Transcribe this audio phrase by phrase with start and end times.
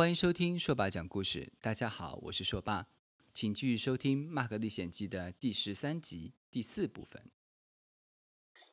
[0.00, 1.52] 欢迎收听硕爸讲故事。
[1.60, 2.86] 大家好，我是硕爸，
[3.34, 7.30] 请继续收听《马克历险记》的第十三集第四部分。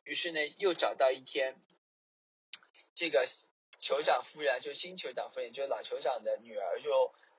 [0.04, 1.60] 于是呢，又找到一天，
[2.94, 3.28] 这个
[3.78, 6.90] 酋长夫人，就新酋长夫人，就老酋长的女儿，就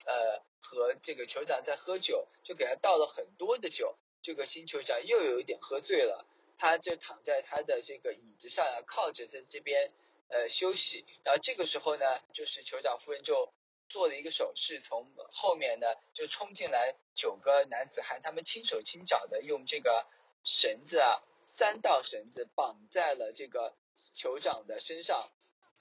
[0.06, 3.98] 呃和这个酋长在喝酒，就给他倒了很多的酒。
[4.22, 6.28] 这个新酋长又有一点喝醉了，
[6.60, 9.92] 他就躺在他的这个椅子上，靠着在这边
[10.28, 11.08] 呃休息。
[11.24, 13.52] 然后这个时候呢，就是酋长夫人就。
[13.90, 20.08] 做了一个手势，从后面呢就冲进来九个男子汉，他们轻手轻脚的用这个
[20.44, 25.32] 绳子啊，三道绳子绑在了这个酋长的身上，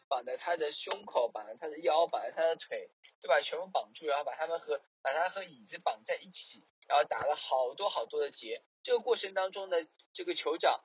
[0.09, 2.91] 绑在他的胸口，绑在他的腰，绑在他的腿，
[3.21, 3.41] 对吧？
[3.43, 8.65] 全部绑住，然后把他们和把他和椅子绑在一起，然后打了好多好多的结。
[8.83, 9.77] 这个过程当中呢，
[10.15, 10.83] 这个酋长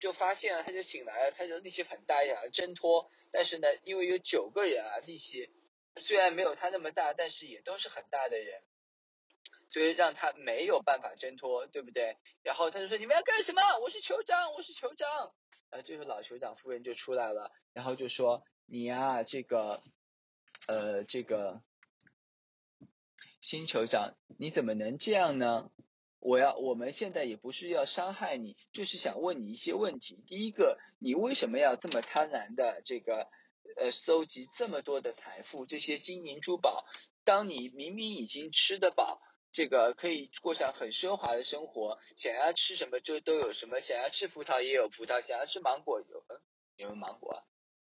[0.00, 5.52] 就发现了，他就醒来了，他就力气很大，想要挣脱，但是呢，因为有九个人啊，力气。
[5.96, 8.62] 虽然没有他那么大，但是也都是很大的人，
[9.68, 12.16] 所以让他没有办法挣脱，对不对？
[12.42, 13.60] 然后他就说：“你们要干什么？
[13.82, 15.08] 我是酋长，我是酋长。”
[15.70, 19.82] 然后这时候老酋长夫人就出来了，然后就说：“你呀，这个，
[20.66, 21.62] 呃，这个
[23.40, 25.70] 新酋长，你怎么能这样呢？
[26.20, 30.22] 我要，我们现在也不是要伤害你，就是想问你一些问题。
[30.26, 33.28] 第一个，你为什么要这么贪婪的这个？”
[33.76, 36.84] 呃，搜集这么多的财富，这些金银珠宝，
[37.24, 39.20] 当你明明已经吃得饱，
[39.50, 46.40] 这个可以过上很奢华的生活，想要吃什么就都有什么，想要吃葡萄也有葡萄，想要吃芒果有，嗯，
[46.76, 47.44] 有没有芒果啊？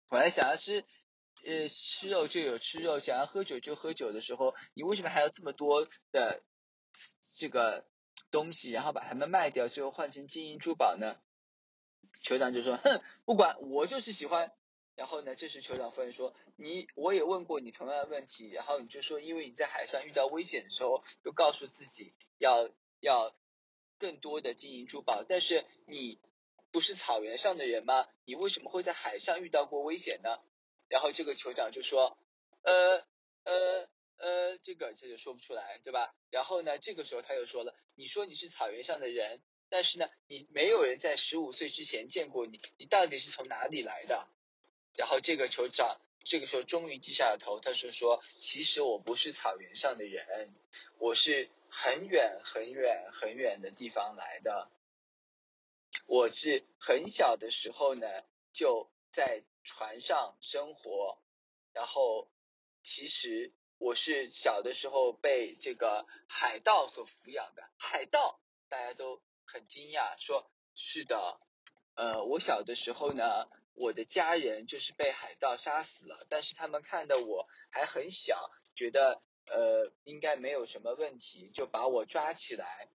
[0.09, 0.83] 本来想要吃，
[1.43, 6.43] 呃，吃肉就有吃肉，想要喝酒就喝酒的时候，你为什么还要这么多的
[7.37, 7.85] 这个
[8.31, 11.17] 东西，然后把它们卖掉，最后换成金银珠宝呢？
[12.23, 14.51] 酋长就说：“哼，不管，我就是喜欢。”
[14.95, 22.69] 然后呢，这时酋长夫人说：“你，我也问过你同样的问题，然后你就说，因为你在海上遇到危险的时候，就告诉自己要
[23.01, 23.35] 要
[23.97, 25.25] 更多的金银珠宝。
[25.27, 26.19] 但是你
[26.71, 28.07] 不是草原上的人吗？
[28.23, 30.39] 你为什么会在海上遇到过危险呢？”
[30.87, 32.17] 然后这个酋长就说
[32.63, 33.05] ：“呃
[33.43, 44.29] 呃呃，这个这就说不出来，对吧？”然后呢，这个时候他又说了：“你说你是草原上的人，但是呢，你没有人在十五岁之前见过你，你到底是从哪里来的？”
[44.95, 50.53] 然后这个酋长这个时候终于低下了头，他是说，其实我不是草原上的人，
[50.97, 54.71] 我是很远很远很远的地方来的。
[56.07, 58.07] 我是很小的时候呢，
[58.53, 61.19] 就在船上生活，
[61.73, 62.27] 然后
[62.81, 67.69] 其实我是小的时候被这个海盗所抚养的。
[67.77, 71.39] 海盗，大家都很惊讶，说是的，
[71.93, 73.47] 呃，我小的时候呢。
[73.75, 82.89] 我的家人就是被海盗杀死了，但是他们看到我还很小，觉得呃应该没有什么问题，就把我抓起来，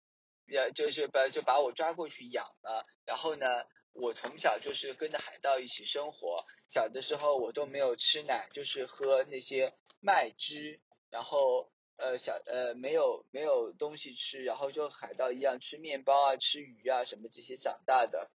[0.46, 2.86] 要就是把就把我抓过去养了。
[3.06, 18.30] 然后呢，我从小就是跟着海盗一起生活，小的时候我都没有吃奶，就是喝那些麦汁，然后呃小呃没有没有东西吃，然后就海盗一样吃面包啊，吃鱼啊什么这些长大的。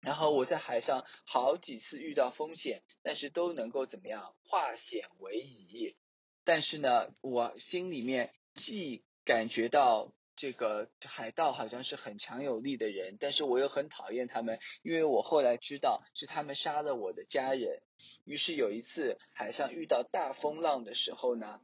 [0.00, 5.96] 然后我在海上好几次遇到风险，但是都能够怎么样化险为夷。
[6.44, 17.82] 但是呢，我心里面既感觉到这个海盗好像是很强有力的人，但是我又很讨厌他们，因为我后来知道是他们杀了我的家人。
[18.24, 21.60] 于是有一次海上遇到大风浪的时候呢。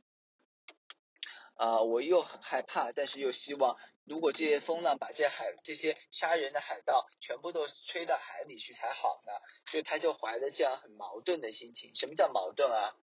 [1.56, 9.32] 啊、我又很害怕，但是又希望，如果这些风浪把这海这些杀人的海盗全部都吹到海里去才好呢。
[9.70, 11.94] 所以他就怀着这样很矛盾的心情。
[11.94, 12.94] 什么叫矛盾啊？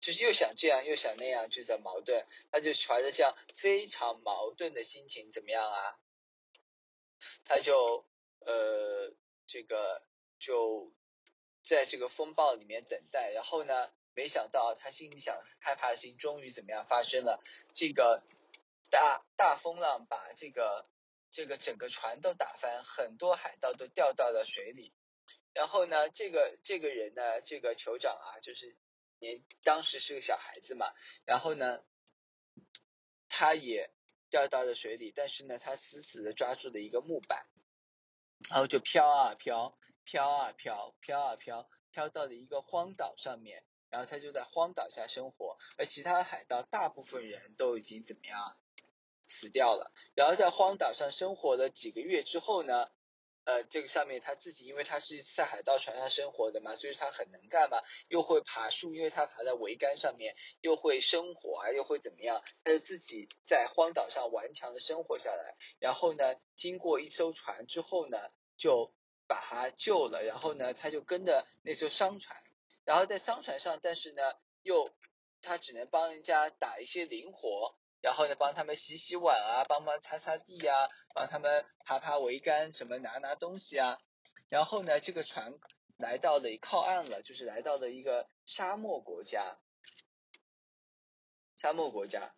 [0.00, 2.26] 就是又想这样又想那样，就叫矛盾。
[2.50, 5.98] 他就怀着这样非常矛盾的心情，怎么样啊？
[7.44, 8.06] 他就
[8.40, 9.12] 呃，
[9.46, 10.02] 这个
[10.38, 10.92] 就
[11.62, 13.92] 在这个风暴里面等待，然后呢？
[14.16, 17.42] 没想到他心里想害怕的事情终于怎么样发生了？
[17.74, 18.24] 这个
[18.90, 20.88] 大大风浪把这个
[21.30, 24.94] 这个整个船都打翻，很多海盗都掉到了水里。
[25.52, 28.74] 然后呢，这个这个人呢，这个酋长啊，就是
[29.18, 30.86] 年当时是个小孩子嘛。
[31.26, 31.84] 然后呢，
[33.28, 33.90] 他也
[34.30, 37.46] 掉到了水里，但是呢，他死死的抓住了一个木板，
[38.48, 43.62] 然后就飘啊飘，飘啊飘，飘啊飘，飘到了一个荒岛上面。
[43.96, 48.54] 然后他就在荒岛下生活，而其他的海盗大部分人都已经怎么样
[49.26, 49.90] 死掉了。
[50.14, 52.90] 然后在荒岛上生活了几个月之后呢，
[53.44, 57.78] 呃，这个上面他自己，因为他是在海盗船上生活的嘛，所以他很能干嘛，
[58.08, 62.44] 又会爬树，因为他爬在桅杆上面，又会生火啊，又会怎么样？
[62.64, 65.56] 他就自己在荒岛上顽强的生活下来。
[65.78, 68.18] 然后呢，经过一艘船之后呢，
[68.58, 68.92] 就
[69.26, 70.22] 把他救了。
[70.22, 72.36] 然后呢，他就跟着那艘商船，
[72.86, 74.22] 然后在商船上，但是呢，
[74.62, 74.88] 又
[75.42, 77.76] 他只能帮人家打一些零活。
[78.02, 83.98] 然后呢，帮他们洗洗碗啊，帮忙擦擦地啊，帮他们爬爬桅杆，什么拿拿东西啊。
[84.48, 85.58] 然后呢，这个船
[85.96, 89.58] 来到了靠岸了，就是来到了一个沙漠国家，
[91.56, 92.36] 沙漠国家，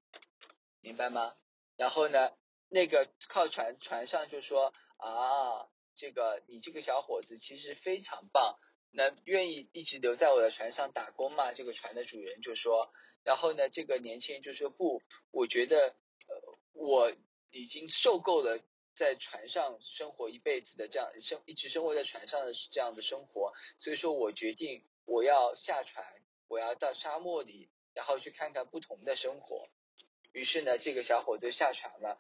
[0.81, 1.37] 明白吗？
[1.77, 2.31] 然后呢，
[2.69, 8.57] 那个靠船船上就说啊，这个你这个小伙子其实非常棒。
[8.91, 11.53] 那愿意一直留在我的船上打工吗？
[11.53, 12.93] 这个船的主人就说。
[13.25, 15.97] 然后呢，这个年轻人就说不，我觉得
[16.27, 17.13] 呃我
[17.51, 18.61] 已经受够了
[18.95, 26.07] 在船上生活一辈子的这样生一直生活在船上的这样的生活，所以说我决定我要下船，
[26.47, 29.69] 我要到沙漠里，然后去看看不同的生活。
[30.33, 32.19] 于是呢，这个小伙子下船了。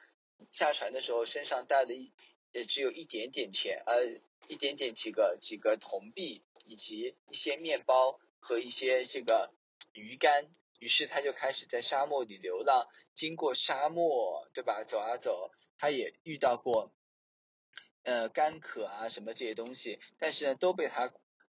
[0.52, 2.12] 下船的时候身上带了一
[2.52, 6.44] 也只有一点点钱，呃，一点点几个几个铜币。
[6.70, 9.50] 以及一些面包和一些这个
[9.94, 12.86] 鱼干，于是他就开始在沙漠里流浪。
[13.14, 14.84] 经过沙漠，对吧？
[14.84, 16.92] 走啊走，他也遇到过
[18.02, 21.10] 呃干渴啊什么这些东西，但是呢都被他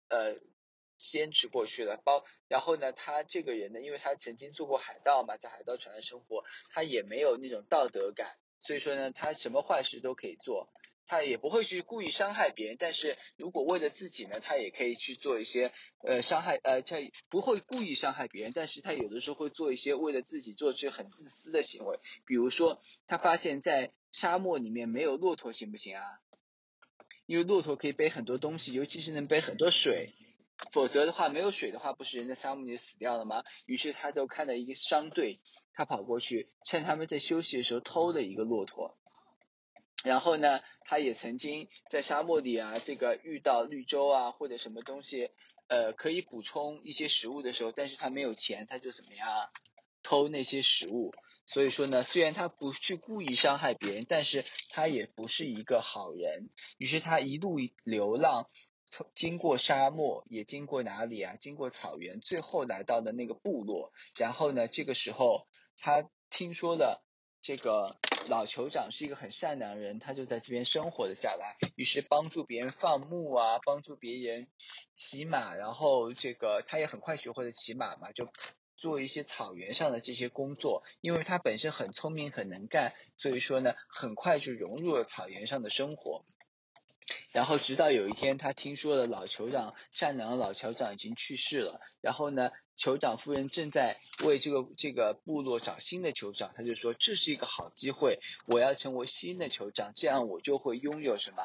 [0.06, 0.36] 呃
[0.96, 1.96] 坚持过去了。
[1.96, 10.72] 包然后呢，他这个人呢，因为他曾经做过海盗嘛，在海盗船上生活，他也没有那种道德感，所以说呢，他什么坏事都可以做。
[11.10, 15.72] 他也不会去故意伤害别人，但是如果为了自己呢，他也可以去做一些
[16.04, 16.98] 呃伤害呃，他
[17.28, 26.04] 不会故意伤害别人，但是他有的时候会做一些为了自己做出很自私的行为，比如说他发现，在沙漠里面没有骆驼行不行啊？
[27.26, 30.14] 因为骆驼可以背很多东西，尤其是能背很多水，
[30.70, 33.42] 否则的话没有水的话，不是人在沙漠里死掉了吗？
[33.66, 35.40] 于是他就看到一个商队，
[35.72, 38.96] 他跑过去，趁他们在休息的时候偷了一个骆驼。
[40.02, 45.30] 然后呢，他也曾经在沙漠里啊，这个遇到绿洲啊或者什么东西，
[45.66, 49.28] 呃，可以补充一些食物的时候，但是他没有钱，他就怎么样，
[50.02, 51.12] 偷那些食物。
[51.44, 56.48] 所以说呢，虽然他不去故意伤害别人，但是他也不是一个好人。
[56.78, 58.48] 于是他一路流浪，
[58.86, 61.36] 从经过沙漠，也经过哪里啊？
[61.38, 63.92] 经过草原，最后来到的那个部落。
[64.16, 67.04] 然后呢，这个时候他听说了
[67.42, 67.98] 这个。
[68.28, 71.56] 老酋长是一个很善良的人，他就在这边生活了下来。
[71.74, 74.46] 于是帮助别人放牧啊，帮助别人
[74.94, 78.28] 骑马，然后这个他也很快学会了骑马嘛，就
[78.76, 80.84] 做一些草原上的这些工作。
[81.00, 86.24] 因为他本身很聪明，很能干，所以说呢，很快就融入了草原上的生活。
[87.32, 91.80] 然后直到有一天，他听说了老酋长善良的老酋长已经去世了。
[92.00, 101.42] 然后呢，酋长夫人正在为这个这个部落找新的酋长，他就说这是一个好机会，我要成为新的酋长，这样我就会拥有什么？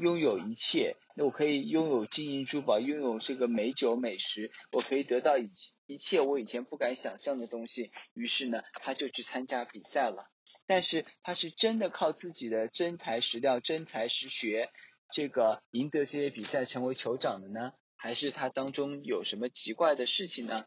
[0.00, 5.48] 拥有一切，那我可以拥有金银珠宝，拥有这个美酒美食，我可以得到一
[5.86, 7.92] 一切我以前不敢想象的东西。
[8.12, 10.30] 于是呢，他就去参加比赛了。
[10.66, 14.70] 但是他是真的靠自己的真材实料、真才实学，
[15.14, 17.72] 这个赢得这些比赛成为酋长的呢？
[17.94, 20.66] 还是他当中有什么奇怪的事情呢？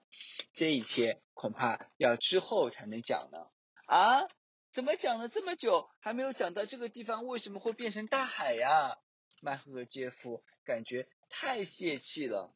[0.53, 3.39] 这一切恐怕要之后才能讲呢。
[3.87, 4.25] 啊？
[4.71, 8.95] 怎么讲了这么久，还没有讲到这个地方为什么会变成大海呀？
[9.41, 12.55] 麦赫杰夫感觉太泄气了。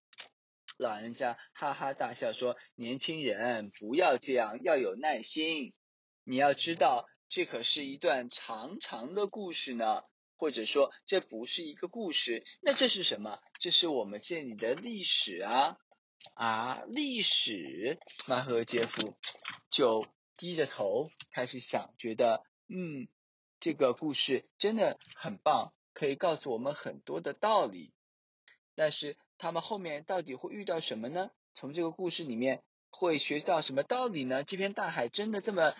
[0.77, 5.73] 老人家哈哈大笑说：“年轻人，不要这样，要有耐心。
[6.23, 10.03] 你要知道。”这可是一段长长的故事呢，
[10.41, 13.39] 或者说这不是一个故事，那这是什么？
[13.59, 15.77] 这是我们这里的历史啊
[16.33, 16.81] 啊！
[16.87, 19.15] 历史，马赫杰夫
[19.69, 20.03] 就
[20.37, 23.07] 低着头开始想，觉得嗯，
[23.59, 27.93] 这个故事真的很棒，可以告诉我们很多的道理。
[28.73, 31.29] 但是他们后面到底会遇到什么呢？
[31.53, 34.43] 从这个故事里面会学到什么道理呢？
[34.43, 35.71] 这片大海真的这么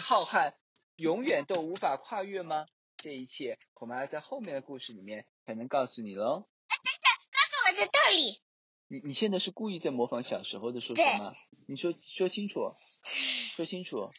[0.00, 0.54] 浩瀚？
[0.96, 2.66] 永远都无法跨越吗？
[3.02, 6.46] 这一切恐怕要在后面的故事里面才能告诉你喽。
[6.68, 8.40] 哎，等等，告诉我这道理。
[8.86, 11.34] 你你现在是故意在模仿小时候的说什么？
[11.66, 12.70] 你说说清楚，
[13.56, 14.12] 说清楚。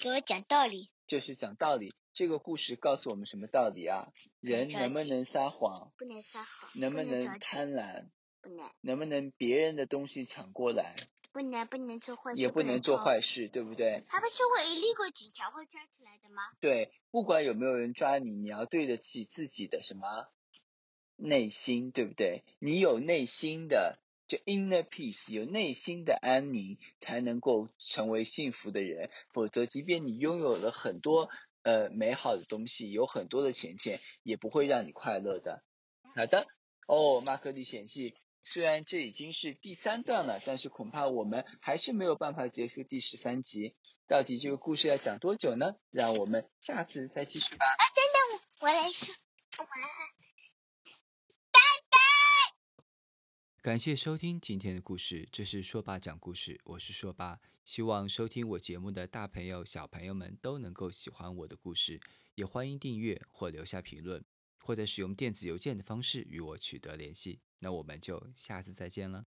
[0.00, 0.90] 给我讲道理。
[1.06, 1.94] 就是讲道理。
[2.12, 4.08] 这个故事告诉我们什么道理啊？
[4.40, 5.92] 人能不能撒谎？
[5.96, 6.72] 不能撒谎。
[6.74, 8.08] 能不能贪婪？
[8.40, 8.68] 不能。
[8.80, 10.96] 能不能别人的东西抢过来？
[11.36, 14.02] 不能不能做坏事，也不能做坏事，对不对？
[14.08, 16.42] 他不是会一立过警察会抓起来的吗？
[16.60, 20.28] 对，不管有没有人抓你，你要对得起自己的什么
[21.16, 22.42] 内心，对不对？
[22.58, 29.10] 你有内心的，就 inner peace，有内心的安宁，才能够成为幸福的人。
[29.34, 31.28] 否则，即便你拥有了很多
[31.60, 35.62] 呃美好的东西，有很多的钱钱，也不会让你快乐的。
[36.14, 36.46] 好的，
[36.86, 38.12] 哦，《马克历险记》，
[38.48, 43.74] 虽然这已经是第三段了，但是恐怕我们还是没有办法结束第十三集。
[44.06, 45.74] 到底这个故事要讲多久呢？
[45.90, 47.66] 让我们下次再继续吧。
[47.66, 49.12] 啊，等等，我来说，
[49.58, 49.70] 我来。
[53.60, 57.40] 感谢收听今天的故事，这是说爸讲故事，我是说爸。
[57.64, 61.98] 希望收听我节目的大朋友、小朋友们都能够喜欢我的故事，
[62.36, 64.24] 也欢迎订阅或留下评论，
[64.60, 67.40] 或者使用电子邮件的方式与我取得联系。
[67.60, 69.26] 那我们就下次再见了。